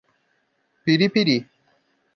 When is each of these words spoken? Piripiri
Piripiri 0.83 1.37